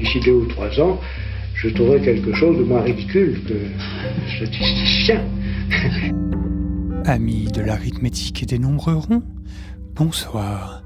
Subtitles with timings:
[0.00, 0.98] d'ici deux ou trois ans,
[1.54, 3.66] je trouverai quelque chose de moins ridicule que
[4.36, 5.24] statisticien.
[7.04, 9.22] Amis de l'arithmétique et des nombres ronds,
[9.94, 10.82] bonsoir.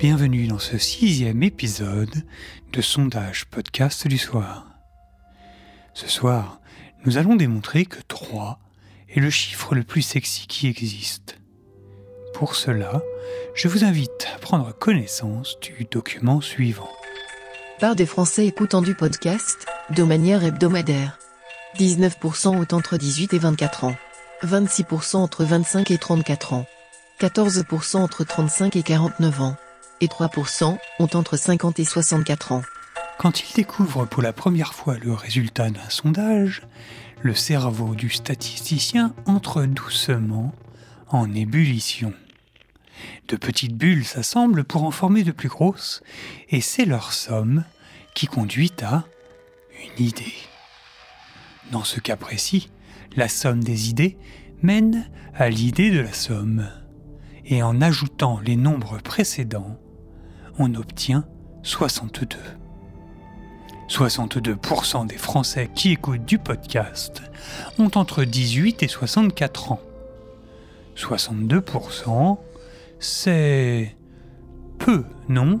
[0.00, 2.24] Bienvenue dans ce sixième épisode
[2.72, 4.66] de Sondage Podcast du soir.
[5.92, 6.60] Ce soir,
[7.04, 8.58] nous allons démontrer que 3
[9.10, 11.38] est le chiffre le plus sexy qui existe.
[12.32, 13.02] Pour cela,
[13.54, 16.88] je vous invite à prendre connaissance du document suivant.
[17.80, 21.18] Part des Français écoutant du podcast, de manière hebdomadaire.
[21.78, 23.96] 19% ont entre 18 et 24 ans.
[24.42, 26.66] 26% entre 25 et 34 ans.
[27.20, 29.56] 14% entre 35 et 49 ans.
[30.02, 32.62] Et 3% ont entre 50 et 64 ans.
[33.18, 36.60] Quand il découvre pour la première fois le résultat d'un sondage,
[37.22, 40.52] le cerveau du statisticien entre doucement
[41.08, 42.12] en ébullition.
[43.28, 46.02] De petites bulles s'assemblent pour en former de plus grosses,
[46.48, 47.64] et c'est leur somme
[48.14, 49.04] qui conduit à
[49.98, 50.34] une idée.
[51.70, 52.70] Dans ce cas précis,
[53.16, 54.18] la somme des idées
[54.62, 56.68] mène à l'idée de la somme.
[57.44, 59.78] Et en ajoutant les nombres précédents,
[60.58, 61.24] on obtient
[61.62, 62.38] 62.
[63.88, 67.22] 62% des Français qui écoutent du podcast
[67.78, 69.80] ont entre 18 et 64 ans.
[70.96, 72.38] 62%,
[73.00, 73.96] c'est
[74.78, 75.60] peu, non?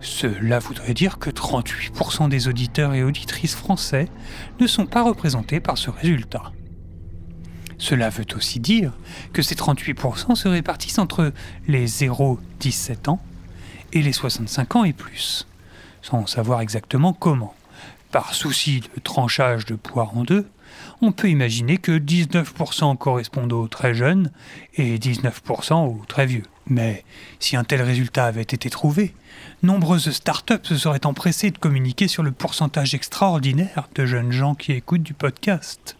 [0.00, 4.08] Cela voudrait dire que 38% des auditeurs et auditrices français
[4.60, 6.52] ne sont pas représentés par ce résultat.
[7.78, 8.92] Cela veut aussi dire
[9.32, 11.32] que ces 38% se répartissent entre
[11.66, 13.20] les 0-17 ans
[13.92, 15.48] et les 65 ans et plus,
[16.00, 17.54] sans savoir exactement comment.
[18.10, 20.46] Par souci de tranchage de poire en deux,
[21.00, 24.30] on peut imaginer que 19% correspondent aux très jeunes
[24.74, 26.44] et 19% aux très vieux.
[26.66, 27.04] Mais
[27.40, 29.14] si un tel résultat avait été trouvé,
[29.62, 34.72] nombreuses startups se seraient empressées de communiquer sur le pourcentage extraordinaire de jeunes gens qui
[34.72, 35.96] écoutent du podcast.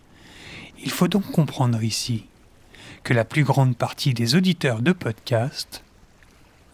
[0.84, 2.27] Il faut donc comprendre ici
[3.04, 5.83] que la plus grande partie des auditeurs de podcast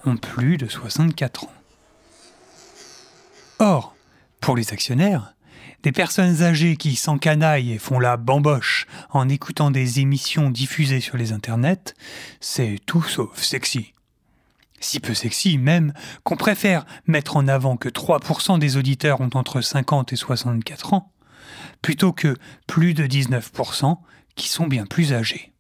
[0.05, 1.53] ont plus de 64 ans.
[3.59, 3.95] Or,
[4.41, 5.35] pour les actionnaires,
[5.83, 11.17] des personnes âgées qui s'encanaillent et font la bamboche en écoutant des émissions diffusées sur
[11.17, 11.95] les internets,
[12.41, 13.93] c'est tout sauf sexy.
[14.81, 15.93] Si peu sexy même
[16.23, 21.13] qu'on préfère mettre en avant que 3% des auditeurs ont entre 50 et 64 ans,
[21.83, 22.37] plutôt que
[22.67, 23.99] plus de 19%
[24.35, 25.53] qui sont bien plus âgés.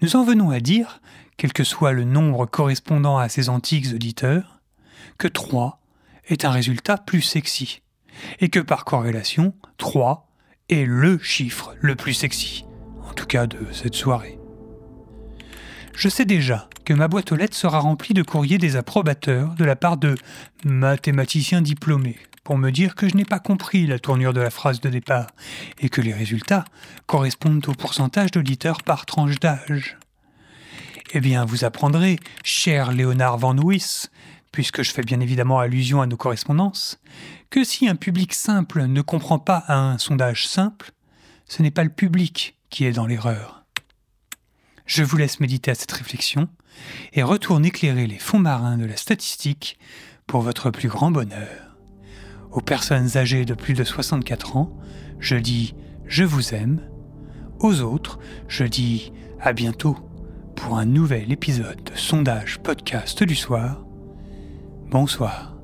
[0.00, 1.00] Nous en venons à dire,
[1.36, 4.60] quel que soit le nombre correspondant à ces antiques auditeurs,
[5.18, 5.80] que 3
[6.28, 7.82] est un résultat plus sexy,
[8.40, 10.28] et que par corrélation, 3
[10.68, 12.64] est le chiffre le plus sexy,
[13.08, 14.38] en tout cas de cette soirée.
[15.94, 19.64] Je sais déjà que ma boîte aux lettres sera remplie de courriers des approbateurs de
[19.64, 20.14] la part de
[20.64, 24.80] mathématiciens diplômés pour me dire que je n'ai pas compris la tournure de la phrase
[24.80, 25.26] de départ
[25.80, 26.64] et que les résultats
[27.06, 29.98] correspondent au pourcentage d'auditeurs par tranche d'âge.
[31.12, 34.10] Eh bien, vous apprendrez, cher Léonard Van Wyss,
[34.52, 37.00] puisque je fais bien évidemment allusion à nos correspondances,
[37.50, 40.92] que si un public simple ne comprend pas un sondage simple,
[41.46, 43.64] ce n'est pas le public qui est dans l'erreur.
[44.86, 46.48] Je vous laisse méditer à cette réflexion
[47.12, 49.78] et retourne éclairer les fonds marins de la statistique
[50.26, 51.76] pour votre plus grand bonheur.
[52.50, 54.78] Aux personnes âgées de plus de 64 ans,
[55.18, 55.74] je dis
[56.06, 56.80] je vous aime.
[57.60, 59.96] Aux autres, je dis à bientôt
[60.56, 63.87] pour un nouvel épisode de Sondage Podcast du soir
[64.90, 65.57] Bonsoir.